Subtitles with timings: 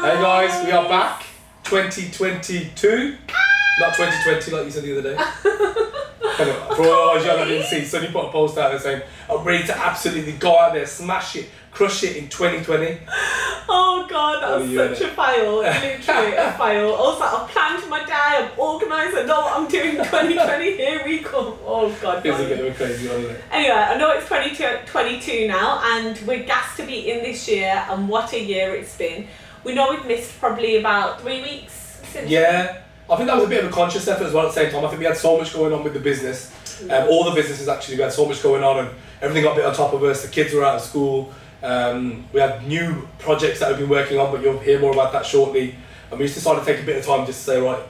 [0.00, 1.24] Hey guys, we are back.
[1.64, 3.16] 2022.
[3.80, 5.16] Not 2020 like you said the other day.
[6.74, 9.44] For all those y'all that didn't see, Sunny put a post out there saying, I'm
[9.44, 12.98] ready to absolutely go out there, smash it, crush it in 2020.
[13.68, 15.58] Oh god, that was you such a fail.
[15.58, 16.90] Literally a fail.
[16.92, 20.76] Also, I've planned my day, I'm organised, I know what I'm doing 2020.
[20.76, 21.58] Here we come.
[21.66, 22.24] Oh god.
[22.24, 23.44] It was a bit of a crazy one, isn't it?
[23.52, 27.84] Anyway, I know it's 22, 22 now, and we're gassed to be in this year,
[27.90, 29.26] and what a year it's been.
[29.64, 32.30] We know we've missed probably about three weeks since.
[32.30, 34.60] Yeah, I think that was a bit of a conscious effort as well at the
[34.60, 34.84] same time.
[34.84, 36.54] I think we had so much going on with the business.
[36.84, 39.56] Um, all the businesses actually, we had so much going on and everything got a
[39.56, 40.22] bit on top of us.
[40.22, 41.32] The kids were out of school.
[41.62, 45.12] Um, we had new projects that we've been working on, but you'll hear more about
[45.12, 45.74] that shortly.
[46.10, 47.82] And we just decided to take a bit of time just to say, right,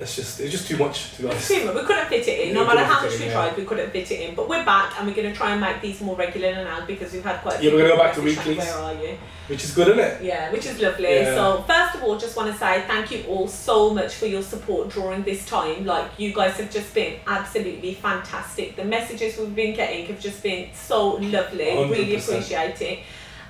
[0.00, 1.48] let's just, it's just too much to be honest.
[1.48, 1.74] Too much.
[1.74, 2.54] We couldn't fit it in.
[2.54, 4.34] No matter how much we tried, we couldn't fit it in.
[4.34, 7.12] But we're back, and we're going to try and make these more regular now because
[7.12, 7.60] we've had quite.
[7.60, 8.58] A Yeah, we're gonna go back to saying.
[8.58, 9.18] Where are you?
[9.46, 10.22] Which is good, isn't it?
[10.22, 11.12] Yeah, which is lovely.
[11.12, 11.34] Yeah.
[11.34, 14.42] So first of all, just want to say thank you all so much for your
[14.42, 15.84] support during this time.
[15.84, 18.76] Like you guys have just been absolutely fantastic.
[18.76, 21.64] The messages we've been getting have just been so lovely.
[21.64, 22.28] Really 100%.
[22.28, 23.00] appreciate it.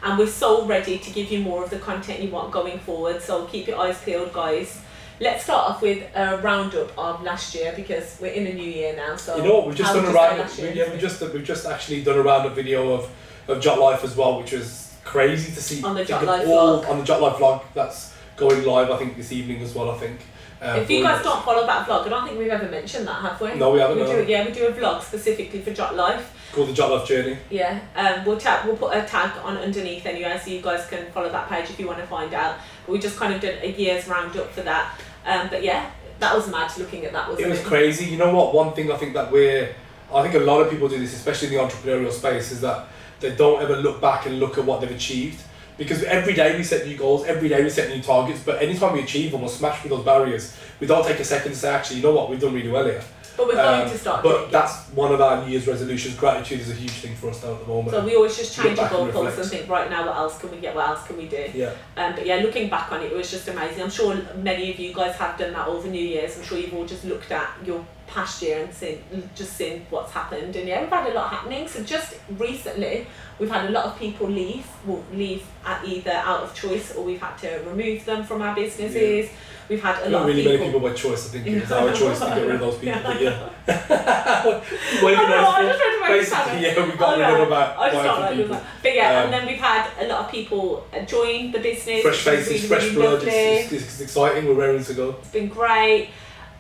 [0.02, 3.20] And we're so ready to give you more of the content you want going forward.
[3.20, 4.80] So keep your eyes peeled, guys.
[5.20, 8.96] Let's start off with a roundup of last year because we're in a new year
[8.96, 9.16] now.
[9.16, 9.66] So You know what?
[9.66, 10.74] We've just done a you say round.
[10.74, 13.10] We, yeah, we've just we've just actually done a roundup video of
[13.46, 15.84] of Jatt Life as well, which was crazy to see.
[15.84, 16.88] On the Jatt Life all, vlog.
[16.88, 18.90] on the Jatt Life vlog that's going live.
[18.90, 19.90] I think this evening as well.
[19.90, 20.20] I think.
[20.62, 23.20] Um, If you guys don't follow that vlog, I don't think we've ever mentioned that,
[23.22, 23.55] have we?
[23.55, 24.24] No, we haven't, We no.
[24.24, 26.34] do, yeah, we do a vlog specifically for Jatt Life.
[26.52, 27.38] called the Jatt Life Journey.
[27.48, 31.10] Yeah, um, we'll tag, we'll put a tag on underneath anyway, so you guys can
[31.12, 32.58] follow that page if you want to find out.
[32.84, 35.00] But we just kind of did a year's roundup for that.
[35.26, 37.58] Um, but yeah, that was mad looking at that, wasn't It it?
[37.58, 38.06] was crazy.
[38.06, 38.54] You know what?
[38.54, 39.74] One thing I think that we're,
[40.14, 42.86] I think a lot of people do this, especially in the entrepreneurial space, is that
[43.20, 45.42] they don't ever look back and look at what they've achieved.
[45.78, 48.92] Because every day we set new goals, every day we set new targets, but anytime
[48.92, 51.70] we achieve them or smash through those barriers, we don't take a second to say,
[51.72, 53.02] actually, you know what, we've done really well here.
[53.41, 54.50] But we're going Um, to start doing But it.
[54.52, 56.14] that's one of our New Year's resolutions.
[56.17, 57.90] Gratitude is a huge thing for us now at the moment.
[57.90, 59.39] So we always just change our and goalposts reflect.
[59.39, 60.74] and think, right now, what else can we get?
[60.74, 61.45] What else can we do?
[61.55, 61.70] yeah.
[61.96, 63.83] Um, but yeah, looking back on it, it was just amazing.
[63.83, 66.36] I'm sure many of you guys have done that over New Year's.
[66.36, 69.02] I'm sure you've all just looked at your past year and seen,
[69.34, 70.56] just seen what's happened.
[70.56, 71.68] And yeah, we've had a lot happening.
[71.68, 73.06] So just recently,
[73.38, 74.66] we've had a lot of people leave.
[74.84, 78.54] Well, leave at either out of choice or we've had to remove them from our
[78.54, 79.30] businesses.
[79.68, 80.58] We've had a Not lot really of people.
[80.66, 82.78] many people by choice, I think it was our choice to get rid of those
[82.78, 83.00] people.
[83.04, 83.48] But yeah.
[83.68, 87.40] I Waving know, I just tried to make it Basically, yeah, we got I rid
[87.42, 88.52] of about I like people.
[88.54, 88.64] that.
[88.82, 92.02] But yeah, Um, and then we've had a lot of people uh, join the business.
[92.02, 93.22] fresh faces, really, fresh really blood.
[93.24, 94.46] It's, it's, it's exciting.
[94.48, 95.10] We're raring to go.
[95.20, 96.08] It's been great.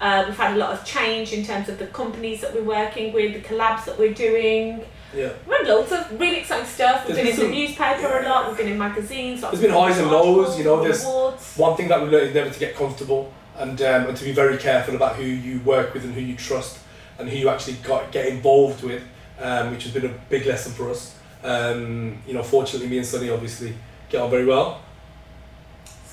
[0.00, 3.12] Uh, we've had a lot of change in terms of the companies that we're working
[3.12, 4.82] with, the collabs that we're doing.
[5.14, 5.32] Yeah.
[5.46, 7.06] We've had loads of really exciting stuff.
[7.06, 8.48] We've There's been in the newspaper a lot.
[8.48, 9.42] We've been in magazines.
[9.42, 11.54] lots There's been highs and lows, you know, there's- awards.
[11.56, 14.32] One thing that we've learned is never to get comfortable and um, and to be
[14.32, 16.78] very careful about who you work with and who you trust
[17.18, 19.02] and who you actually got get involved with,
[19.38, 21.14] um, which has been a big lesson for us.
[21.44, 23.74] Um, you know, fortunately, me and Sunny obviously
[24.08, 24.80] get on very well.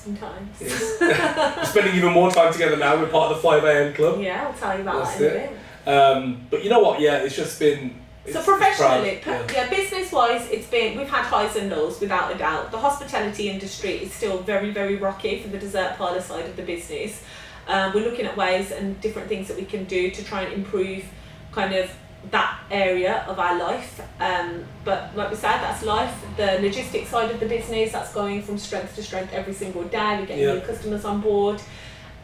[0.04, 0.60] Sometimes.
[0.60, 1.70] Yes.
[1.70, 2.96] Spending even more time together now.
[2.96, 3.94] We're part of the 5 a.m.
[3.94, 4.20] club.
[4.20, 5.58] Yeah, I'll tell you about That's that in a bit.
[5.88, 7.00] Um, but you know what?
[7.00, 8.00] Yeah, it's just been.
[8.24, 9.46] It's, So professionally, yeah.
[9.52, 12.70] yeah, business wise, it's been we've had highs and lows without a doubt.
[12.70, 16.62] The hospitality industry is still very very rocky for the dessert parlour side of the
[16.62, 17.22] business.
[17.66, 20.52] Um, we're looking at ways and different things that we can do to try and
[20.52, 21.04] improve
[21.52, 21.90] kind of
[22.30, 24.00] that area of our life.
[24.20, 26.14] Um, but like we said, that's life.
[26.36, 30.18] The logistics side of the business, that's going from strength to strength every single day.
[30.18, 30.54] We're getting Yeah.
[30.54, 31.60] new customers on board.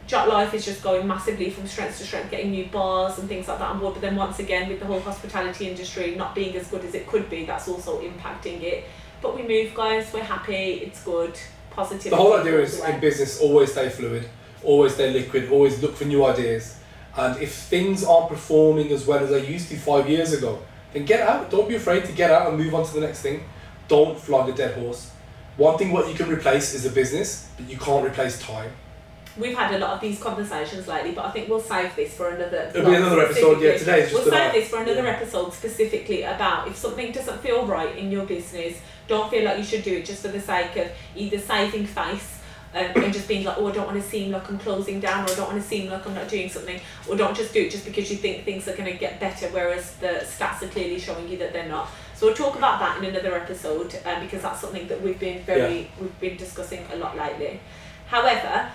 [0.07, 3.47] Jatt Life is just going massively from strength to strength, getting new bars and things
[3.47, 3.95] like that on board.
[3.95, 7.07] But then once again, with the whole hospitality industry not being as good as it
[7.07, 8.83] could be, that's also impacting it.
[9.21, 10.13] But we move, guys.
[10.13, 10.83] We're happy.
[10.85, 11.33] It's good.
[11.71, 12.11] Positive.
[12.11, 14.29] The whole idea is in business always stay fluid,
[14.63, 16.77] always stay liquid, always look for new ideas.
[17.17, 20.59] And if things aren't performing as well as they used to five years ago,
[20.93, 21.49] then get out.
[21.49, 23.43] Don't be afraid to get out and move on to the next thing.
[23.87, 25.11] Don't flog a dead horse.
[25.57, 28.71] One thing what you can replace is a business, but you can't replace time.
[29.37, 32.29] We've had a lot of these conversations lately, but I think we'll save this for
[32.29, 32.71] another.
[32.73, 35.09] It'll be another episode, yeah, today is just We'll about- save this for another yeah.
[35.11, 38.77] episode specifically about if something doesn't feel right in your business,
[39.07, 40.87] don't feel like you should do it just for the sake of
[41.17, 42.34] either saving face
[42.75, 45.27] um, and just being like, oh, I don't want to seem like I'm closing down,
[45.27, 47.61] or I don't want to seem like I'm not doing something, or don't just do
[47.61, 50.67] it just because you think things are going to get better, whereas the stats are
[50.67, 51.89] clearly showing you that they're not.
[52.15, 55.41] So we'll talk about that in another episode um, because that's something that we've been
[55.43, 57.59] very we've been discussing a lot lately.
[58.07, 58.69] However,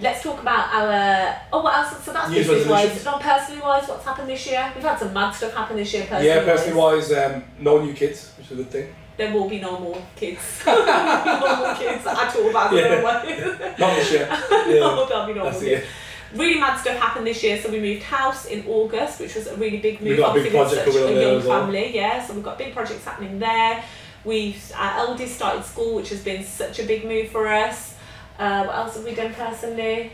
[0.00, 2.04] let's talk about our oh what else?
[2.04, 3.04] So that's business wise.
[3.04, 3.88] Not personally wise.
[3.88, 4.72] What's happened this year?
[4.74, 6.02] We've had some mad stuff happen this year.
[6.02, 8.94] Personally yeah, personally wise, um, no new kids, which is a good thing.
[9.16, 10.40] There will be no more kids.
[10.64, 13.04] there will be no more kids at all, by the Yeah.
[13.04, 13.74] way.
[13.78, 14.28] Not this year.
[14.50, 15.06] no, Yeah.
[15.08, 15.86] there'll be no more kids.
[16.34, 17.60] Really mad stuff happened this year.
[17.60, 20.10] So we moved house in August, which was a really big move.
[20.10, 21.60] We got a big project such a young well.
[21.62, 22.24] family, yeah.
[22.24, 23.82] So we've got big projects happening there.
[24.24, 27.94] We've our eldest started school, which has been such a big move for us.
[28.38, 30.12] Uh, what else have we done personally?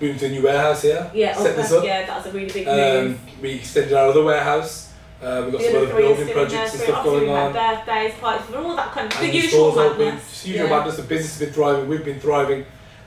[0.00, 1.10] Moving to a new warehouse here.
[1.14, 1.84] Yeah, Set oh, this up.
[1.84, 3.12] yeah, that was a really big move.
[3.12, 4.92] Um, we extended our other warehouse.
[5.24, 7.52] Uh, we've got The some other other three are building projects and stuff going on.
[7.52, 10.04] birthdays, parties, we're all that kind of the And usual stores open.
[10.06, 10.22] madness.
[10.32, 10.76] It's usual Yeah.
[10.76, 10.96] madness.
[10.96, 11.88] The business has been thriving.
[11.88, 12.66] We've been thriving.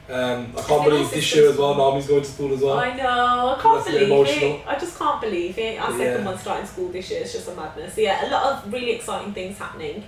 [0.10, 1.76] Um, I can't believe this year as well.
[1.76, 2.80] Nami's going to school as well.
[2.80, 4.54] I know, I can't believe emotional.
[4.56, 4.62] it.
[4.66, 5.80] I just can't believe it.
[5.80, 5.98] Our Yeah.
[5.98, 7.94] second one starting school this year is just a madness.
[7.94, 10.04] So yeah, a lot of really exciting things happening.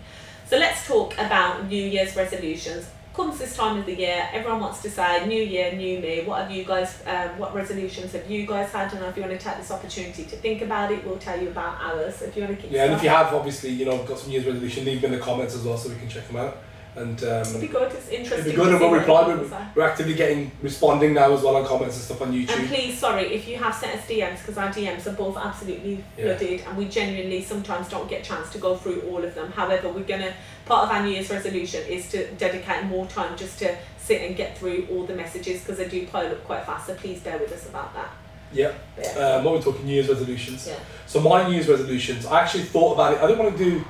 [0.50, 2.85] So let's talk about New Year's resolutions.
[3.13, 6.23] Comes this time of the year, everyone wants to say New Year, New Me.
[6.23, 7.03] What have you guys?
[7.06, 8.94] Um, what resolutions have you guys had?
[8.94, 11.50] And if you want to take this opportunity to think about it, we'll tell you
[11.50, 12.21] about ours.
[12.21, 14.29] If you want to keep Yeah, and if you have obviously, you know, got some
[14.29, 16.57] news resolution, leave them in the comments as well so we can check them out.
[16.95, 17.91] And it'd be um, good.
[17.94, 18.39] It's interesting.
[18.39, 19.27] it'd be good and we'll reply.
[19.27, 22.57] We're, we're actively getting responding now as well on comments and stuff on YouTube.
[22.57, 26.03] And please, sorry, if you have sent us DMs, because our DMs are both absolutely
[26.18, 26.36] Yeah.
[26.38, 29.51] flooded, and we genuinely sometimes don't get a chance to go through all of them.
[29.51, 30.33] However, we're gonna
[30.65, 34.35] part of our New Year's resolution is to dedicate more time just to sit and
[34.35, 36.88] get through all the messages because they do pile up quite fast.
[36.88, 38.09] So please bear with us about that.
[38.51, 38.74] Yeah.
[38.97, 39.09] Yeah.
[39.12, 40.68] Um, what we're talking New Year's resolutions.
[40.68, 40.80] Yeah.
[41.06, 43.19] So my New Year's resolutions, I actually thought about it.
[43.19, 43.85] I didn't want to do,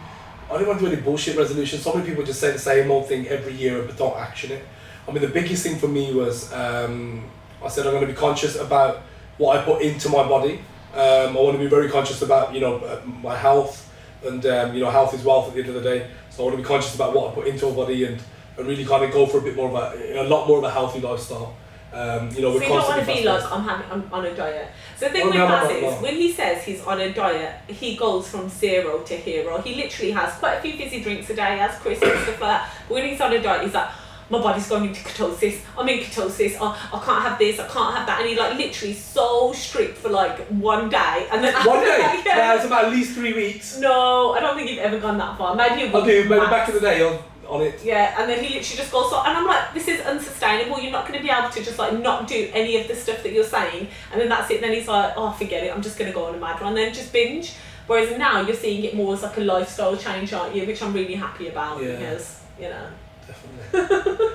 [0.50, 1.84] I didn't want to do any bullshit resolutions.
[1.84, 4.66] So many people just say the same old thing every year but don't action it.
[5.07, 7.24] I mean, the biggest thing for me was um,
[7.63, 9.04] I said I'm going to be conscious about
[9.38, 10.60] what I put into my body.
[10.94, 13.92] Um, I want to be very conscious about you know uh, my health
[14.25, 16.10] and um, you know health is wealth at the end of the day.
[16.31, 18.19] So I want to be conscious about what I put into my body and,
[18.57, 20.63] and really kind of go for a bit more of a, a lot more of
[20.63, 21.56] a healthy lifestyle.
[21.91, 23.51] Um, you know, So you don't want to be like.
[23.51, 24.68] I'm having I'm on a diet.
[24.97, 27.00] So the thing Oh, with no, no, Baz no, is when he says he's on
[27.01, 29.59] a diet, he goes from zero to hero.
[29.62, 32.39] He literally has quite a few fizzy drinks a day, as Chris and stuff like
[32.39, 32.69] that.
[32.88, 33.89] But when he's on a diet, he's like,
[34.30, 35.62] my body's going into ketosis.
[35.75, 36.56] I'm in ketosis.
[36.62, 37.59] Oh, I can't have this.
[37.59, 38.19] I can't have that.
[38.21, 41.97] And he like literally so strict for like one day, and then One day?
[42.25, 42.56] yeah.
[42.56, 43.80] It's about at least three weeks.
[43.80, 45.56] No, I don't think you've ever gone that far.
[45.56, 47.18] Maybe Okay, maybe back in the day on,
[47.50, 47.84] on it.
[47.84, 50.80] Yeah, and then he literally just goes so, and I'm like, this is unsustainable.
[50.80, 53.24] You're not going to be able to just like not do any of the stuff
[53.24, 54.56] that you're saying, and then that's it.
[54.56, 55.74] And then he's like, oh, forget it.
[55.75, 57.54] I'm just going to go on a mad one, and then just binge.
[57.88, 60.66] Whereas now you're seeing it more as like a lifestyle change, aren't you?
[60.66, 61.98] Which I'm really happy about Yeah.
[61.98, 62.88] because you know,
[63.25, 64.28] Definitely.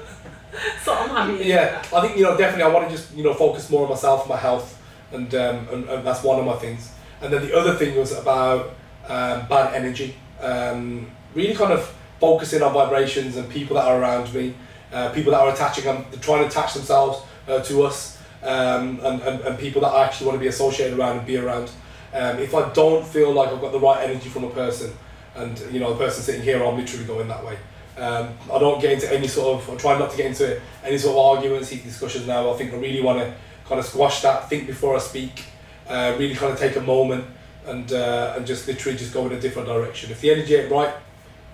[0.83, 1.45] so I'm happy.
[1.45, 2.65] Yeah, I think you know definitely.
[2.65, 4.81] I want to just you know focus more on myself, my health,
[5.13, 6.91] and um, and, and that's one of my things.
[7.21, 8.71] And then the other thing was about
[9.07, 10.15] um, bad energy.
[10.41, 14.55] Um, really kind of focusing on vibrations and people that are around me,
[14.93, 19.21] uh, people that are attaching, um, trying to attach themselves uh, to us, um, and,
[19.21, 21.71] and, and people that I actually want to be associated around and be around.
[22.15, 24.91] Um, if I don't feel like I've got the right energy from a person,
[25.35, 27.59] and you know the person sitting here, I'm literally going that way.
[27.99, 30.97] Um, I don't get into any sort of, I try not to get into any
[30.97, 32.51] sort of arguments, heat discussions now.
[32.51, 33.35] I think I really want to
[33.69, 35.45] kind of squash that, think before I speak,
[35.89, 37.27] uh, really kind of take a moment
[37.67, 40.11] and uh, and just literally just go in a different direction.
[40.11, 40.95] If the energy ain't right,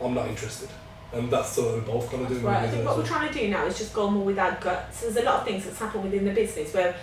[0.03, 0.69] I'm not interested.
[1.13, 2.43] And that's of we're both kind of doing.
[2.45, 4.53] Right, I think what we're trying to do now is just go more with our
[4.61, 5.01] guts.
[5.01, 6.95] There's a lot of things that's happened within the business where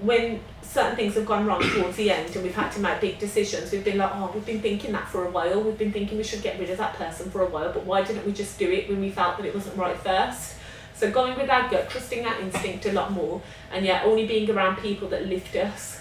[0.00, 3.18] when certain things have gone wrong towards the end and we've had to make big
[3.20, 5.60] decisions, we've been like, oh, we've been thinking that for a while.
[5.62, 8.02] We've been thinking we should get rid of that person for a while, but why
[8.02, 10.56] didn't we just do it when we felt that it wasn't right first?
[10.94, 14.50] So going with our gut, trusting that instinct a lot more, and yeah, only being
[14.50, 16.00] around people that lift us.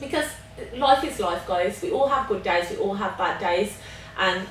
[0.00, 0.26] Because
[0.76, 1.80] life is life, guys.
[1.82, 3.76] We all have good days, we all have bad days,
[4.18, 4.46] and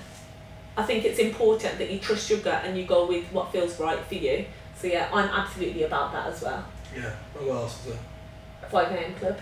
[0.78, 3.80] I think it's important that you trust your gut and you go with what feels
[3.80, 4.46] right for you.
[4.80, 6.64] So yeah, I'm absolutely about that as well.
[6.96, 7.12] Yeah.
[7.34, 8.70] What else is there?
[8.70, 9.38] Five AM club.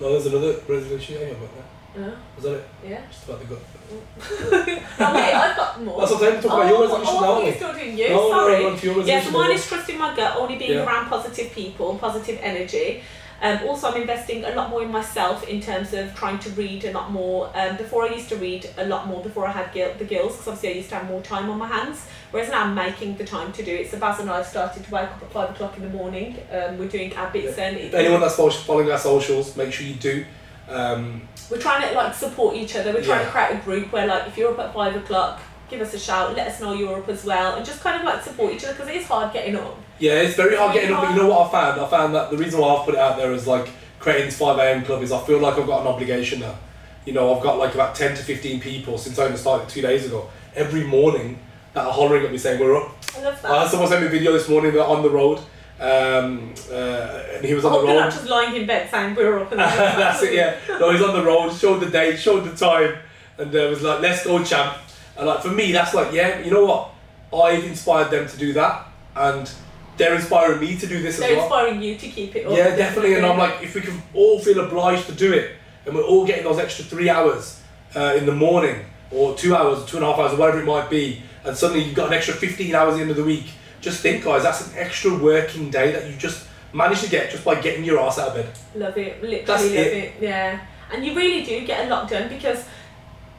[0.00, 1.20] No, there's another resolution.
[1.20, 1.64] Yeah, about that.
[1.96, 2.14] Yeah.
[2.34, 2.64] Was that it?
[2.84, 3.02] Yeah.
[3.08, 3.58] Just about the gut.
[4.98, 6.00] Oh wait, I've got more.
[6.00, 6.42] That's what I'm saying.
[6.42, 7.24] Talk about your oh, resolution oh, now.
[7.24, 7.50] I thought aren't you we?
[7.50, 8.08] were still doing you.
[8.08, 8.62] No, Sorry.
[8.62, 10.84] no, no, your Yeah, so mine is trusting my gut, only being Yeah.
[10.84, 13.02] around positive people, and positive energy.
[13.44, 16.82] Um, also, I'm investing a lot more in myself in terms of trying to read
[16.86, 17.50] a lot more.
[17.54, 20.32] Um, before I used to read a lot more before I had gil- the gills,
[20.32, 22.06] because obviously I used to have more time on my hands.
[22.30, 23.90] Whereas now I'm making the time to do it.
[23.90, 26.38] So Baz and I have started to wake up at five o'clock in the morning.
[26.50, 27.64] Um, we're doing our bits Yeah.
[27.66, 30.24] and If anyone that's following our socials, make sure you do.
[30.66, 32.94] Um, we're trying to like support each other.
[32.94, 33.26] We're trying Yeah.
[33.26, 35.98] to create a group where like if you're up at five o'clock, give us a
[35.98, 36.34] shout.
[36.34, 38.74] Let us know you're up as well, and just kind of like support each other
[38.74, 39.78] because it is hard getting up.
[39.98, 41.80] Yeah, it's very hard getting up, but you know what I found?
[41.80, 43.68] I found that the reason why I've put it out there is like
[44.00, 46.56] creating this 5am club is I feel like I've got an obligation now.
[47.04, 49.82] You know, I've got like about 10 to 15 people since I only started two
[49.82, 50.28] days ago.
[50.54, 51.38] Every morning
[51.74, 52.96] that are hollering at me saying we're up.
[53.16, 53.50] I love that.
[53.50, 55.38] Uh, someone sent me a video this morning, they're on the road.
[55.80, 58.00] Um, uh, and he was on hope the road.
[58.00, 60.56] not just lying in bed saying we're up and That's it, yeah.
[60.78, 62.96] No, he's on the road, showed the date, showed the time,
[63.38, 64.78] and uh, was like, let's go, champ.
[65.16, 66.90] And like for me, that's like yeah, you know what?
[67.34, 69.50] I've inspired them to do that, and
[69.96, 71.48] they're inspiring me to do this They're as well.
[71.48, 72.56] They're inspiring you to keep it up.
[72.56, 73.14] Yeah, definitely.
[73.14, 75.52] And I'm like, if we can all feel obliged to do it,
[75.86, 77.60] and we're all getting those extra three hours
[77.94, 80.60] uh, in the morning, or two hours, or two and a half hours, or whatever
[80.60, 83.16] it might be, and suddenly you've got an extra 15 hours at the end of
[83.16, 83.46] the week.
[83.80, 87.44] Just think, guys, that's an extra working day that you just managed to get just
[87.44, 88.50] by getting your ass out of bed.
[88.74, 89.92] Love it, literally That's love it.
[89.94, 90.12] it.
[90.20, 90.60] Yeah,
[90.92, 92.64] and you really do get a lot done because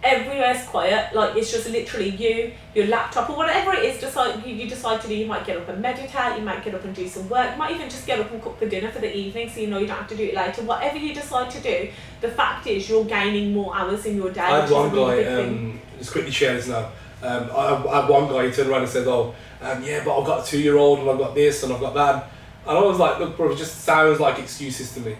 [0.05, 1.13] everywhere's quiet.
[1.13, 3.99] Like it's just literally you, your laptop, or whatever it is.
[3.99, 5.15] Just like you, you decide to do.
[5.15, 6.37] You might get up and meditate.
[6.37, 7.51] You might get up and do some work.
[7.51, 9.67] You might even just get up and cook the dinner for the evening, so you
[9.67, 10.61] know you don't have to do it later.
[10.61, 11.89] Whatever you decide to do,
[12.21, 14.41] the fact is you're gaining more hours in your day.
[14.41, 16.91] I had one guy, um, just quickly share this now.
[17.21, 20.19] Um, I, I had one guy, he turned around and said, Oh, um, yeah, but
[20.19, 22.29] I've got a two year old and I've got this and I've got that.
[22.67, 25.15] And I was like, Look, bro, it just sounds like excuses to me.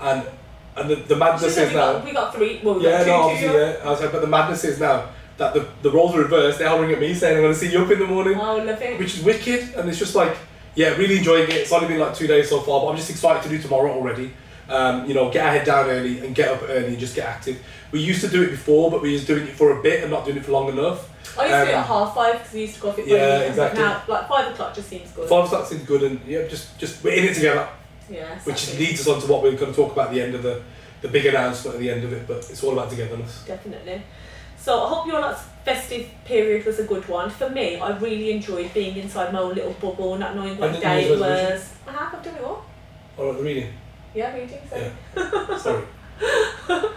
[0.00, 0.24] And
[0.80, 1.92] and the, the madness is we, now.
[1.94, 2.60] got, we got three.
[2.62, 3.76] Well, we Yeah, got two, no, two obviously, yeah.
[3.84, 6.58] I was like, but the madness is now that the, the roles are reversed.
[6.58, 8.64] They're hovering at me saying, I'm going to see you up in the morning, Oh,
[8.98, 9.74] which is wicked.
[9.74, 10.36] And it's just like,
[10.74, 11.54] yeah, really enjoying it.
[11.56, 13.92] It's only been like two days so far, but I'm just excited to do tomorrow
[13.92, 14.32] already.
[14.68, 17.26] Um, you know, get our head down early and get up early and just get
[17.26, 17.60] active.
[17.90, 20.10] We used to do it before, but we was doing it for a bit and
[20.12, 21.08] not doing it for long enough.
[21.38, 23.06] I used to do it um, at half five because we used to go fit
[23.06, 23.80] Yeah, exactly.
[23.80, 25.28] Now, like five o'clock just seems good.
[25.28, 27.68] Five o'clock seems good, and yeah, just just we're in it together,
[28.44, 30.42] Which leads us on to what we're going to talk about at the end of
[30.42, 30.62] the
[31.00, 32.26] the big announcement at the end of it.
[32.26, 33.44] But it's all about togetherness.
[33.46, 34.02] Definitely.
[34.58, 37.30] So I hope your festive period was a good one.
[37.30, 41.06] For me, I really enjoyed being inside my own little bubble, not knowing what day
[41.06, 41.74] it was.
[41.86, 42.64] I have, I've done it all.
[43.16, 43.72] All right, the reading.
[44.14, 44.60] Yeah, reading.
[44.68, 45.56] So, Yeah.
[45.56, 45.84] Sorry.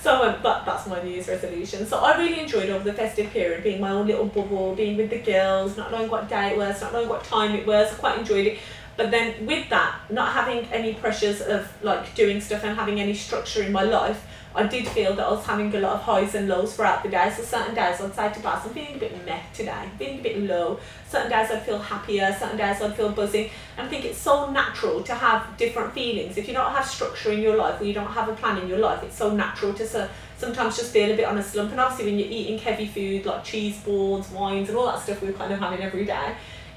[0.00, 1.84] so um, that, that's my New Year's resolution.
[1.84, 5.10] So I really enjoyed over the festive period being my own little bubble, being with
[5.10, 7.92] the girls, not knowing what day it was, not knowing what time it was.
[7.92, 8.58] I quite enjoyed it.
[8.98, 13.14] But then with that, not having any pressures of like doing stuff and having any
[13.14, 14.26] structure in my life,
[14.56, 17.08] I did feel that I was having a lot of highs and lows throughout the
[17.08, 17.32] day.
[17.36, 20.22] So certain days I'd say to Baz, I'm feeling a bit meh today, feeling a
[20.22, 20.80] bit low.
[21.08, 23.50] Certain days I'd feel happier, certain days I'd feel buzzing.
[23.76, 26.36] And I think it's so natural to have different feelings.
[26.36, 28.66] If you don't have structure in your life or you don't have a plan in
[28.66, 31.70] your life, it's so natural to so, sometimes just feel a bit on a slump.
[31.70, 35.22] And obviously when you're eating heavy food like cheese boards, wines and all that stuff
[35.22, 36.34] we're kind of having every day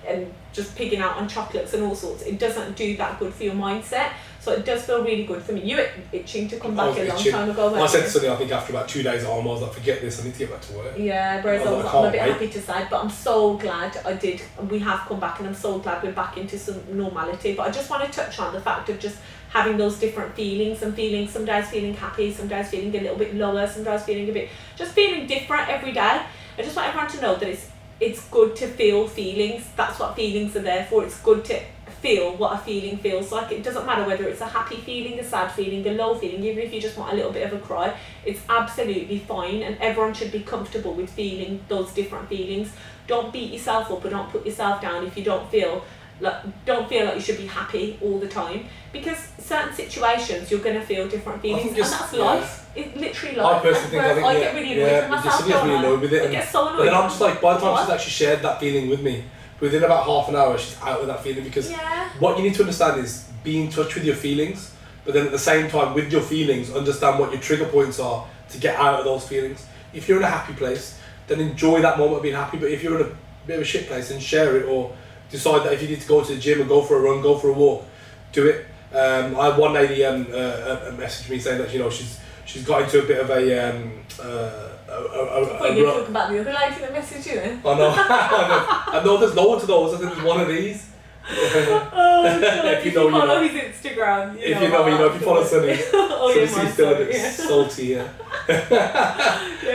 [0.08, 3.44] and just pigging out on chocolates and all sorts, it doesn't do that good for
[3.44, 4.12] your mindset.
[4.40, 5.62] So it does feel really good for me.
[5.62, 7.32] You were itching to come back a long itching.
[7.32, 7.72] time ago.
[7.72, 9.74] Well, I said Sunny, I think after about two days at home, I was like,
[9.74, 10.98] forget this, I need to get back to work.
[10.98, 13.04] Yeah, whereas I I was was, like, I'm a bit can't happy to say, but
[13.04, 14.42] I'm so glad I did.
[14.68, 17.54] We have come back, and I'm so glad we're back into some normality.
[17.54, 19.18] But I just want to touch on the fact of just
[19.50, 23.18] having those different feelings and feeling some days feeling happy, some days feeling a little
[23.18, 26.22] bit lower, some days feeling a bit just feeling different every day.
[26.58, 27.68] I just want everyone to know that it's
[28.02, 29.64] it's good to feel feelings.
[29.78, 31.04] That's what feelings are there for.
[31.04, 31.62] It's good to
[32.02, 33.52] feel what a feeling feels like.
[33.52, 36.64] It doesn't matter whether it's a happy feeling, a sad feeling, a low feeling, even
[36.64, 40.16] if you just want a little bit of a cry, it's absolutely fine and everyone
[40.16, 42.72] should be comfortable with feeling those different feelings.
[43.06, 45.84] Don't beat yourself up or don't put yourself down if you don't feel
[46.22, 50.60] like don't feel like you should be happy all the time because certain situations you're
[50.62, 52.24] gonna feel different feelings just- and that's yeah.
[52.24, 52.58] life.
[52.74, 53.56] It's literally life.
[53.58, 55.48] I personally think I think I yeah, get really annoyed yeah, with myself.
[55.48, 56.22] Gets really annoyed with it.
[56.22, 56.78] I and- get so annoyed.
[56.78, 57.82] But then I'm just like, by the time What?
[57.82, 59.24] she's actually shared that feeling with me,
[59.60, 62.10] within about half an hour, she's out of that feeling because Yeah.
[62.20, 64.72] what you need to understand is be in touch with your feelings,
[65.04, 68.26] but then at the same time, with your feelings, understand what your trigger points are
[68.52, 69.66] to get out of those feelings.
[69.94, 70.98] If you're in a happy place,
[71.28, 72.58] then enjoy that moment of being happy.
[72.58, 73.12] But if you're in a
[73.48, 74.92] bit of a shit place, then share it or
[75.32, 77.22] decide that if you need to go to the gym and go for a run,
[77.22, 77.86] go for a walk,
[78.32, 78.66] do it.
[78.94, 82.20] Um, I had one lady um, uh, uh, message me saying that you know she's
[82.46, 86.00] she's got into a bit of a um, uh, a, a, a, When you rut-
[86.00, 87.62] talk about the other lady that messaged you then.
[87.66, 87.94] I know.
[87.96, 89.94] I know there's loads of those.
[89.94, 90.88] I think there's one of these.
[91.34, 93.48] Oh, If you know, you follow know.
[93.48, 95.06] his Instagram, you if know you know, you know.
[95.08, 97.30] If you follow Sunny, oh, so yeah, my is still a bit yeah.
[97.30, 97.86] salty.
[97.86, 98.08] Yeah.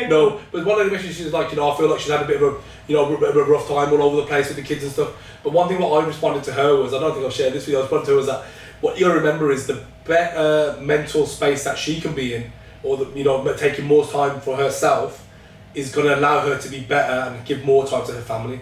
[0.09, 2.23] No, but one of the message she's like, you know, I feel like she's had
[2.23, 4.27] a bit of a, you know, a bit of a rough time all over the
[4.27, 5.15] place with the kids and stuff.
[5.43, 7.67] But one thing what I responded to her was, I don't think I've shared this
[7.67, 7.79] with you.
[7.79, 8.45] I responded to her was that
[8.81, 12.53] what you got to remember is the better mental space that she can be in,
[12.83, 15.27] or the, you know, taking more time for herself,
[15.75, 18.61] is going to allow her to be better and give more time to her family.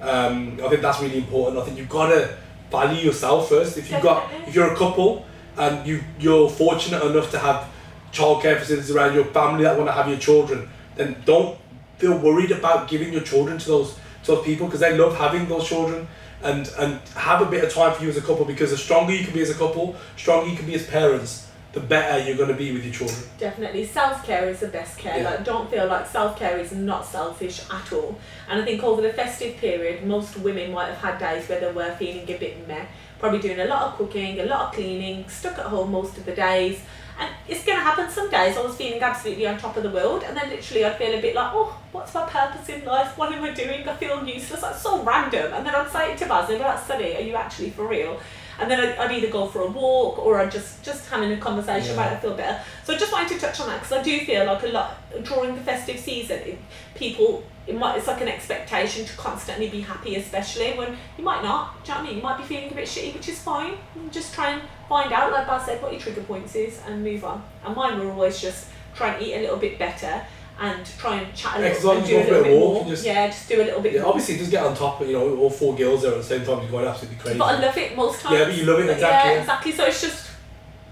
[0.00, 1.58] Um, I think that's really important.
[1.58, 2.36] I think you've got to
[2.70, 3.76] value yourself first.
[3.76, 7.68] If you've got, if you're a couple and you you're fortunate enough to have
[8.12, 10.68] childcare facilities around your family that want to have your children,
[11.00, 11.58] then don't
[11.98, 15.48] feel worried about giving your children to those to those people because they love having
[15.48, 16.06] those children
[16.42, 19.12] and and have a bit of time for you as a couple because the stronger
[19.12, 22.36] you can be as a couple, stronger you can be as parents, the better you're
[22.36, 23.22] going to be with your children.
[23.38, 25.18] Definitely, self care is the best care.
[25.18, 25.30] Yeah.
[25.30, 28.18] Like, don't feel like self care is not selfish at all.
[28.48, 31.72] And I think over the festive period, most women might have had days where they
[31.72, 32.86] were feeling a bit meh,
[33.18, 36.24] probably doing a lot of cooking, a lot of cleaning, stuck at home most of
[36.24, 36.80] the days.
[37.20, 38.56] And it's going to happen some days.
[38.56, 41.20] I was feeling absolutely on top of the world, and then literally I'd feel a
[41.20, 43.16] bit like, oh, what's my purpose in life?
[43.18, 43.86] What am I doing?
[43.86, 44.62] I feel useless.
[44.62, 45.52] That's so random.
[45.52, 47.86] And then I'd say it to Baz, and be like, Sunny, are you actually for
[47.86, 48.18] real?
[48.58, 51.36] And then I'd, I'd either go for a walk or I'd just just having a
[51.38, 52.00] conversation Yeah.
[52.02, 52.60] about it, feel better.
[52.84, 54.98] So I just wanted to touch on that because I do feel like a lot
[55.24, 56.58] during the festive season, it,
[56.94, 61.42] people it might it's like an expectation to constantly be happy, especially when you might
[61.42, 61.84] not.
[61.84, 62.16] Do you know what I mean?
[62.18, 63.74] You might be feeling a bit shitty, which is fine.
[64.10, 67.24] Just try and find out, like I said, what your trigger points is and move
[67.24, 67.42] on.
[67.64, 70.20] And mine were always just try and eat a little bit better
[70.60, 72.40] and try and chat a Yeah, and do a long as you little go for
[72.40, 72.90] a bit walk, more.
[72.92, 74.10] just- yeah, just do a little bit Yeah, more.
[74.10, 76.44] obviously just get on top, but you know, all four girls there at the same
[76.44, 77.38] time, you're going absolutely crazy.
[77.38, 78.38] But I love it most times.
[78.38, 79.72] Yeah, but you love it, exactly, Yeah, exactly.
[79.72, 80.26] So it's just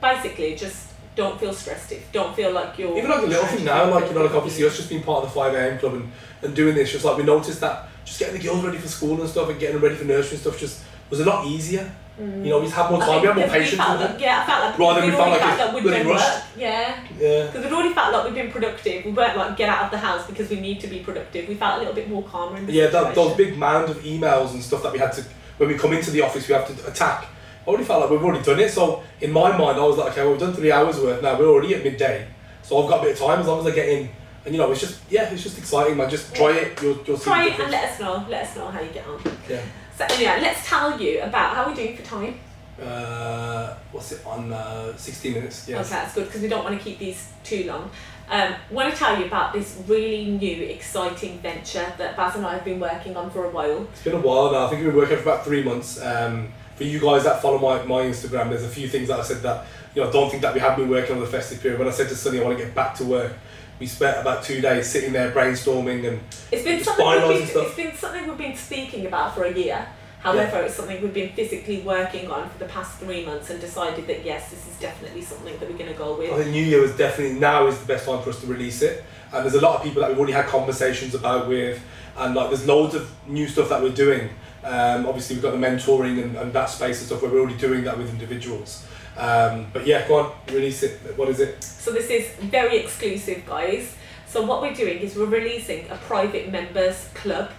[0.00, 0.86] basically just
[1.16, 1.90] don't feel stressed.
[1.92, 4.34] If don't feel like you're Even like the little thing now, like you know, like
[4.34, 6.12] obviously us just being part of the five AM club and,
[6.42, 9.20] and doing this, just like we noticed that just getting the girls ready for school
[9.20, 11.90] and stuff and getting them ready for nursery and stuff just was a lot easier.
[12.18, 14.20] You know, we just had more time, we had more patience felt with like- it.
[14.22, 16.34] Yeah, I felt like Rather than we'd we felt like felt we'd bloody done rushed.
[16.34, 16.44] work.
[16.56, 16.94] Yeah.
[17.20, 17.46] Yeah.
[17.46, 19.04] Because we'd already felt like we'd been productive.
[19.04, 21.48] We weren't like get out of the house because we need to be productive.
[21.48, 23.98] We felt a little bit more calmer in the Yeah, that, those big mound of
[24.02, 25.24] emails and stuff that we had to,
[25.58, 27.26] when we come into the office, we have to attack.
[27.64, 28.70] I already felt like we've already done it.
[28.70, 31.38] So in my mind, I was like, okay, well, we've done three hours worth now.
[31.38, 32.26] We're already at midday,
[32.62, 34.08] so I've got a bit of time as long as I get in.
[34.44, 36.08] And you know, it's just yeah, it's just exciting, man.
[36.08, 36.80] Just try it.
[36.82, 37.24] You'll you'll see.
[37.24, 38.24] Try it and let us know.
[38.28, 39.20] Let us know how you get on.
[39.48, 39.60] Yeah.
[39.96, 42.38] So anyway, let's tell you about how we're doing for time.
[42.80, 44.52] Uh, what's it on?
[44.52, 45.68] Uh, 60 minutes.
[45.68, 45.86] Yes.
[45.86, 47.90] Okay, that's good because we don't want to keep these too long.
[48.30, 52.54] Um, want to tell you about this really new, exciting venture that Baz and I
[52.54, 53.88] have been working on for a while.
[53.92, 54.66] It's been a while now.
[54.66, 56.00] I think we've been working for about three months.
[56.00, 59.22] Um, for you guys that follow my, my Instagram, there's a few things that I
[59.24, 61.60] said that you know I don't think that we have been working on the festive
[61.60, 61.78] period.
[61.78, 63.32] When I said to Sunny I want to get back to work,
[63.78, 66.20] we spent about two days sitting there brainstorming and
[66.50, 69.86] It's been something we've been, it's been something we've been speaking about for a year.
[70.20, 74.06] However, it's something we've been physically working on for the past three months and decided
[74.08, 76.32] that yes, this is definitely something that we're going to go with.
[76.32, 78.82] I think New Year is definitely now is the best time for us to release
[78.82, 79.04] it.
[79.32, 81.80] And there's a lot of people that we've already had conversations about with,
[82.16, 84.30] and like there's loads of new stuff that we're doing.
[84.64, 87.56] Um, obviously, we've got the mentoring and, and that space and stuff where we're already
[87.56, 88.84] doing that with individuals.
[89.18, 90.92] Um, but yeah, go on, release it.
[91.16, 91.62] What is it?
[91.62, 93.94] So this is very exclusive, guys.
[94.26, 97.50] So what we're doing is we're releasing a private members club,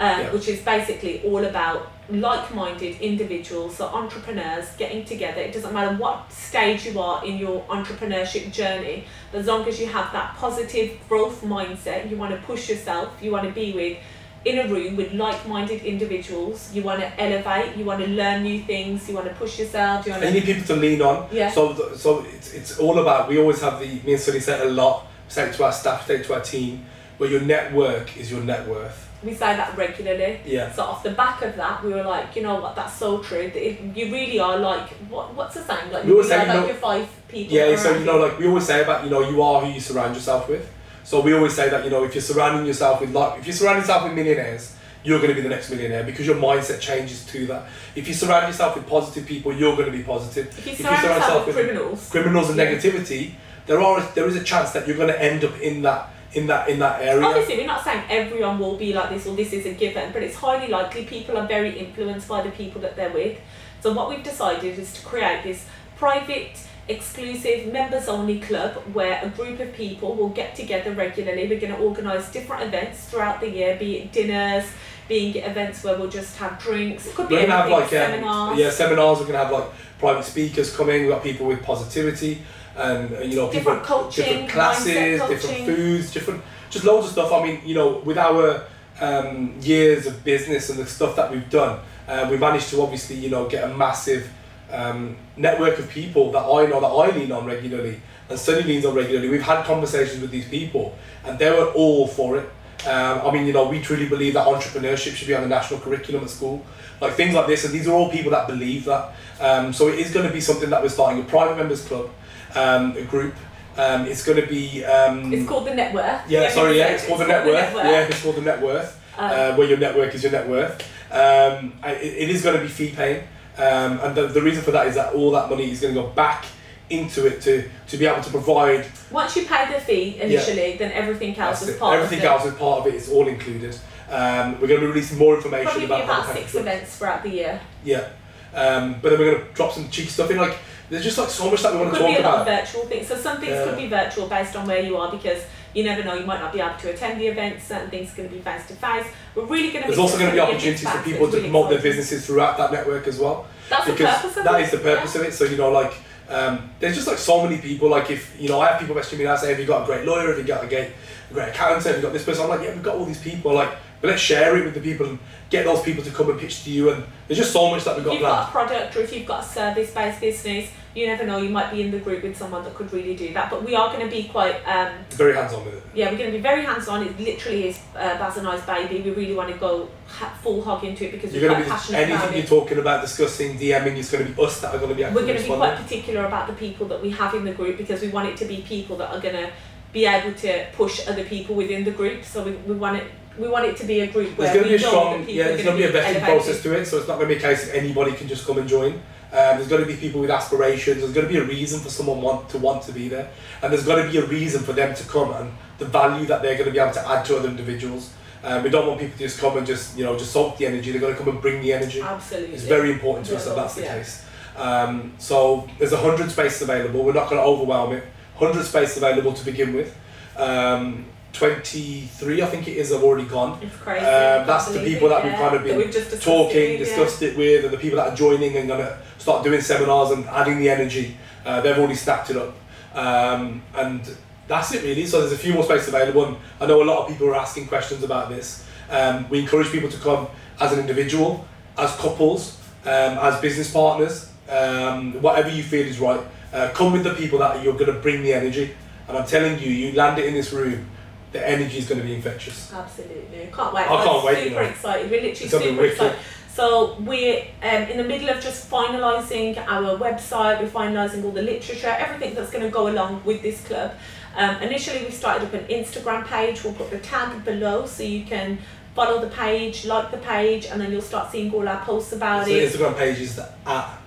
[0.00, 0.32] um, Yeah.
[0.32, 5.40] which is basically all about like-minded individuals, so entrepreneurs getting together.
[5.40, 9.86] It doesn't matter what stage you are in your entrepreneurship journey, as long as you
[9.86, 13.98] have that positive growth mindset, you want to push yourself, you want to be with
[14.44, 18.60] in a room with like-minded individuals, you want to elevate, you want to learn new
[18.62, 21.28] things, you want to push yourself, you want you to need people to lean on.
[21.32, 21.50] Yeah.
[21.50, 23.28] So, so it's, it's all about.
[23.28, 23.86] We always have the.
[23.86, 25.06] Me and Sunny say a lot.
[25.28, 26.06] Say it to our staff.
[26.06, 26.84] Say it to our team.
[27.18, 29.08] Where your network is your net worth.
[29.24, 30.38] we say that regularly.
[30.46, 30.70] Yeah.
[30.72, 33.50] So off the back of that, we were like, you know what, that's so true.
[33.50, 35.90] That it, you really are like, what, what's the saying?
[35.90, 37.56] Like, We you always really say, are you like know- your five people.
[37.56, 39.80] Yeah, so you know, like we always say about you know, you are who you
[39.80, 40.70] surround yourself with.
[41.08, 43.56] So we always say that you know, if you're surrounding yourself with like, if you're
[43.56, 47.24] surrounding yourself with millionaires, you're going to be the next millionaire because your mindset changes
[47.28, 47.64] to that.
[47.96, 50.48] If you surround yourself with positive people, you're going to be positive.
[50.48, 52.66] If you if you surround surround yourself with criminals, Criminals and Yeah.
[52.66, 53.32] negativity,
[53.64, 56.46] there are there is a chance that you're going to end up in that in
[56.48, 57.24] that in that area.
[57.24, 60.22] obviously we're not saying everyone will be like this or this is a given, but
[60.22, 63.40] it's highly likely people are very influenced by the people that they're with.
[63.80, 65.64] So what we've decided is to create this
[65.96, 71.46] private, exclusive, members only club where a group of people will get together regularly.
[71.48, 74.64] We're going to organise different events throughout the year, be it dinners,
[75.08, 77.06] being events where we'll just have drinks.
[77.06, 78.58] It could be We're gonna have like um, seminars.
[78.58, 79.20] yeah seminars.
[79.20, 81.02] We're gonna have like private speakers coming.
[81.02, 82.42] We've got people with positivity
[82.76, 87.12] and uh, you know Different people, coaching, different classes, different foods, different just loads of
[87.12, 87.32] stuff.
[87.32, 88.64] I mean, you know, with our
[89.00, 93.16] um, years of business and the stuff that we've done, uh, we managed to obviously
[93.16, 94.30] you know get a massive
[94.70, 98.84] um, network of people that I know that I lean on regularly and Sunny leans
[98.84, 99.28] on regularly.
[99.28, 102.48] We've had conversations with these people and they were all for it.
[102.86, 105.80] Um, I mean, you know, we truly believe that entrepreneurship should be on the national
[105.80, 106.64] curriculum at school,
[107.00, 107.64] like things like this.
[107.64, 109.14] And these are all people that believe that.
[109.40, 112.10] Um, so it is going to be something that we're starting a private members club,
[112.54, 113.34] um, a group.
[113.76, 114.84] Um, it's going to be.
[114.84, 116.28] Um, It's called the net worth.
[116.28, 117.54] yeah, sorry, yeah, it's called the net worth.
[117.54, 117.84] Net worth.
[117.84, 119.00] Yeah, it's called the net worth.
[119.16, 120.80] Um, uh, where your network is your net worth.
[121.12, 123.24] Um, it, it is going to be fee paying,
[123.58, 126.00] um, and the, the reason for that is that all that money is going to
[126.02, 126.44] go back
[126.90, 130.90] into it to, to be able to provide Once you pay the fee initially, then
[130.92, 131.78] everything else is it.
[131.78, 132.28] part everything of it.
[132.28, 132.94] else is part of it.
[132.94, 133.76] It's all included.
[134.10, 137.22] Um, we're going to be releasing more information Probably about about the six events throughout
[137.22, 137.60] the year.
[137.84, 138.08] Yeah,
[138.54, 140.38] um, but then we're going to drop some cheeky stuff in.
[140.38, 140.56] Like
[140.88, 142.16] there's just like so much that we want to talk about.
[142.16, 142.48] could be a lot about.
[142.48, 143.06] of virtual things.
[143.06, 143.64] So some things Yeah.
[143.64, 145.42] could be virtual based on where you are because
[145.78, 148.16] you never know, you might not be able to attend the event, certain things are
[148.18, 149.06] going to be face to face.
[149.34, 151.48] We're really going to be There's also going to be opportunities for people to really
[151.48, 153.46] promote their businesses throughout that network as well.
[153.70, 155.32] That's the because purpose of that is the purpose of it.
[155.38, 155.94] So you know, like
[156.38, 157.88] Um, there's just like so many people.
[157.88, 159.86] Like if you know, I have people messaging me now saying, "Have you got a
[159.86, 160.28] great lawyer?
[160.28, 160.90] Have you got a great,
[161.30, 161.86] a great accountant?
[161.86, 164.08] Have you got this person?" I'm like, "Yeah, we've got all these people." Like, but
[164.10, 165.18] let's share it with the people and
[165.50, 166.90] get those people to come and pitch to you.
[166.90, 168.36] And there's just so much that we've If got you've planned.
[168.36, 171.48] got a product or if you've got a service based business, you never know, you
[171.50, 173.50] might be in the group with someone that could really do that.
[173.50, 175.82] But we are going to be quite, um, Very hands on with it.
[175.94, 177.02] yeah, we're going to be very hands on.
[177.06, 179.00] It literally is uh, Baz and I's baby.
[179.02, 181.64] We really want to go ha- full hog into it because You're we're going to
[181.66, 183.96] be passionate about anything you're talking about, discussing, DMing.
[183.96, 185.76] It's going to be us that are going to be We're going to be quite
[185.76, 188.44] particular about the people that we have in the group because we want it to
[188.44, 189.50] be people that are going to
[189.92, 192.24] be able to push other people within the group.
[192.24, 193.04] So we, we want it.
[193.38, 195.44] We want it to be a group where There's going to be a strong, yeah.
[195.48, 197.38] There's going to be a vetting process to it, so it's not going to be
[197.38, 198.94] a case of anybody can just come and join.
[199.30, 201.00] Um, there's going to be people with aspirations.
[201.00, 203.30] There's going to be a reason for someone want to want to be there,
[203.62, 206.42] and there's going to be a reason for them to come and the value that
[206.42, 208.10] they're going to be able to add to other individuals.
[208.42, 210.66] Um, we don't want people to just come and just you know just soak the
[210.66, 210.92] energy.
[210.92, 212.00] They're going to come and bring the energy.
[212.00, 212.54] Absolutely.
[212.54, 213.98] It's very important to us that that's the yeah.
[213.98, 214.24] case.
[214.56, 217.04] Um, so there's a hundred spaces available.
[217.04, 218.04] We're not going to overwhelm it.
[218.36, 219.96] Hundred spaces available to begin with.
[220.36, 223.60] Um, Twenty-three, I think it is, have already gone.
[223.62, 224.04] It's crazy.
[224.04, 226.78] Um, that's the people that we've yeah, kind of been discussed talking, it, yeah.
[226.78, 230.10] discussed it with, and the people that are joining and going to start doing seminars
[230.10, 231.16] and adding the energy.
[231.44, 232.56] Uh, they've already stacked it up,
[232.94, 234.16] um, and
[234.48, 235.06] that's it really.
[235.06, 236.24] So there's a few more spaces available.
[236.24, 238.66] And I know a lot of people are asking questions about this.
[238.90, 240.26] Um, we encourage people to come
[240.58, 246.20] as an individual, as couples, um, as business partners, um, whatever you feel is right.
[246.52, 248.74] Uh, come with the people that you're going to bring the energy.
[249.06, 250.88] And I'm telling you, you land it in this room,
[251.32, 252.72] the energy is going to be infectious.
[252.72, 253.82] Absolutely, I can't wait.
[253.82, 254.68] I can't I'm wait, you Super know.
[254.68, 255.10] excited.
[255.10, 255.92] We're literally super wicked.
[255.92, 256.18] excited.
[256.54, 260.60] So we're um, in the middle of just finalising our website.
[260.60, 263.92] We're finalising all the literature, everything that's going to go along with this club.
[264.34, 266.64] Um, initially, we started up an Instagram page.
[266.64, 268.58] We'll put the tag below so you can
[268.94, 272.48] follow the page, like the page, and then you'll start seeing all our posts about
[272.48, 272.72] it.
[272.72, 272.78] The.
[272.78, 273.98] Instagram page is the, at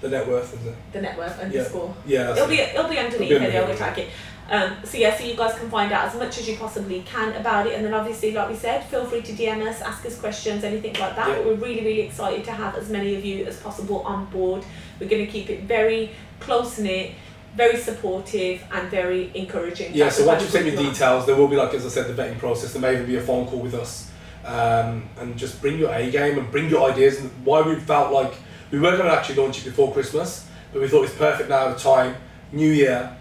[0.00, 0.74] the net worth, is it?
[0.92, 1.94] The network underscore.
[2.06, 2.56] Yeah, that's It'll it.
[2.56, 3.66] be it'll be underneath It'll be it.
[3.66, 4.08] They'll track it.
[4.50, 7.34] Um, so yeah, so you guys can find out as much as you possibly can
[7.36, 10.18] about it, and then obviously, like we said, feel free to DM us, ask us
[10.18, 11.26] questions, anything like that.
[11.26, 14.64] But we're really, really excited to have as many of you as possible on board.
[14.98, 17.12] We're going to keep it very close knit,
[17.56, 19.92] very supportive, and very encouraging.
[19.94, 22.14] Yeah, That's so once you send your details, there will be, like as I said,
[22.14, 22.72] the vetting process.
[22.72, 24.10] There may even be a phone call with us.
[24.44, 27.20] Um, and just bring your A game and bring your ideas.
[27.20, 28.32] And why we felt like
[28.70, 31.68] we weren't going to actually launch it before Christmas, but we thought it's perfect now,
[31.68, 32.16] the time,
[32.52, 33.14] new year,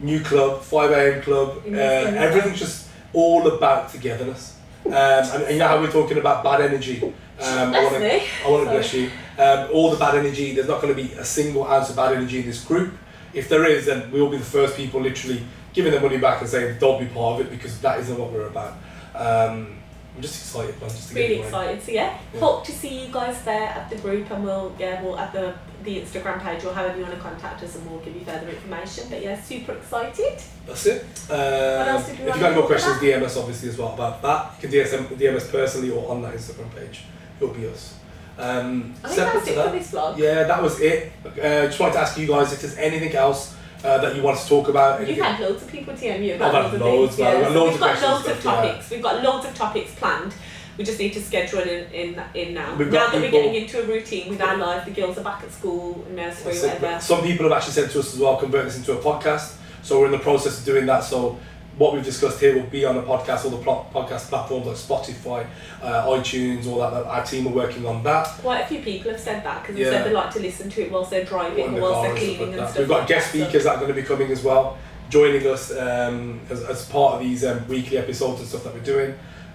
[0.00, 1.22] new club, 5 a.m.
[1.22, 1.62] club.
[1.66, 4.56] Uh, everything's just all about togetherness.
[4.86, 7.02] Um, and, and you know how we're talking about bad energy.
[7.02, 8.06] Um, I Bless wanna-
[8.44, 9.10] I want to bless you.
[9.38, 12.14] Um, all the bad energy, there's not going to be a single ounce of bad
[12.16, 12.92] energy in this group.
[13.32, 16.40] If there is, then we will be the first people literally giving their money back
[16.40, 18.74] and saying, don't be part of it because that isn't what we're about.
[19.14, 19.78] Um,
[20.14, 20.90] I'm just excited, man.
[20.90, 21.68] Just Really get it going.
[21.70, 21.82] excited.
[21.82, 22.40] So yeah, Yeah.
[22.40, 25.54] hope to see you guys there at the group, and we'll yeah we'll at the
[25.84, 28.48] the Instagram page or however you want to contact us, and we'll give you further
[28.48, 29.06] information.
[29.10, 30.40] But yeah, super excited.
[30.66, 31.02] That's it.
[31.30, 32.96] Um, if you you've got any more questions?
[32.96, 34.62] DM us obviously as well about that.
[34.62, 37.02] You can DM, DM us personally or on that Instagram page.
[37.40, 37.96] It'll be us.
[38.36, 40.18] Um, I think that's it that, for this vlog.
[40.18, 41.12] Yeah, that was it.
[41.24, 44.38] Uh, just wanted to ask you guys if there's anything else uh, that you want
[44.38, 45.06] to talk about.
[45.06, 47.18] You've had loads of people DM you about I've had loads things.
[47.20, 47.34] Yeah.
[47.34, 48.90] We've got So loads we've of got loads of topics.
[48.90, 50.34] We've got loads of topics planned.
[50.76, 52.74] We just need to schedule it in in, in now.
[52.76, 55.42] We've now that we're getting into a routine with our life, the girls are back
[55.42, 57.00] at school, nursery, whatever.
[57.00, 59.56] Some people have actually said to us as well, convert this into a podcast.
[59.82, 61.04] So we're in the process of doing that.
[61.04, 61.38] So
[61.76, 64.76] what we've discussed here will be on a podcast, all the pl- podcast platforms like
[64.76, 65.46] Spotify,
[65.82, 67.04] uh, iTunes, all that, that.
[67.04, 68.28] Our team are working on that.
[68.38, 69.86] Quite a few people have said that because Yeah.
[69.86, 72.10] they said they like to listen to it whilst they're driving or the whilst they're
[72.10, 72.78] and stuff cleaning and stuff.
[72.78, 74.78] We've got like guest that, so- speakers that are going to be coming as well,
[75.10, 78.80] joining us um, as, as part of these um, weekly episodes and stuff that we're
[78.80, 79.14] doing.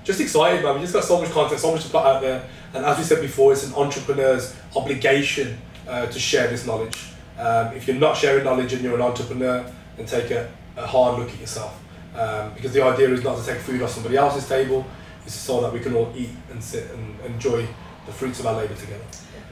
[0.10, 0.74] Just excited, man.
[0.74, 2.44] We just got so much content, so much to put out there.
[2.74, 6.98] And as we said before, it's an entrepreneur's obligation uh, to share this knowledge.
[7.38, 11.20] Um, if you're not sharing knowledge and you're an entrepreneur, then take a, a hard
[11.20, 11.80] look at yourself.
[12.16, 14.84] Um, because the idea is not to take food off somebody else's table,
[15.28, 17.68] it's so that we can all eat and sit and enjoy
[18.06, 19.04] the fruits of our labour together.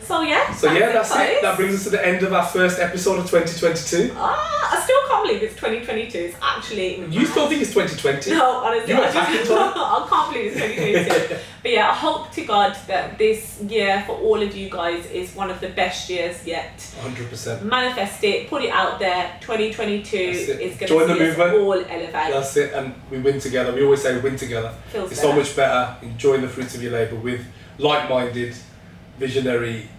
[0.07, 0.53] So yeah.
[0.53, 1.41] So yeah, that's it.
[1.41, 4.13] That brings us to the end of our first episode of 2022.
[4.15, 6.17] Ah, I still can't believe it's 2022.
[6.17, 7.05] It's actually.
[7.07, 8.31] You still think it's 2020?
[8.31, 11.36] No, honestly, I, just, I can't believe it's 2022.
[11.62, 15.36] but yeah, I hope to God that this year for all of you guys is
[15.36, 16.77] one of the best years yet.
[17.01, 17.63] 100%.
[17.63, 19.36] Manifest it, put it out there.
[19.41, 22.12] 2022 is going Join to see us all elevate.
[22.13, 23.73] That's it, and we win together.
[23.73, 24.73] We always say we win together.
[24.88, 25.33] Feels It's better.
[25.33, 27.45] so much better enjoying the fruits of your labour with
[27.77, 28.55] like minded,
[29.17, 29.89] visionary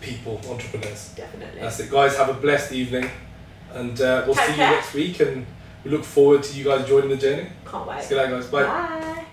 [0.00, 1.12] people, entrepreneurs.
[1.16, 1.60] Definitely.
[1.60, 2.16] That's it, guys.
[2.16, 3.10] Have a blessed evening,
[3.72, 5.20] and uh, we'll Take see you next week.
[5.20, 5.46] And
[5.84, 7.48] we look forward to you guys joining the journey.
[7.64, 8.02] Can't wait.
[8.02, 8.46] See you later, guys.
[8.46, 8.62] Bye.
[8.64, 9.24] Bye.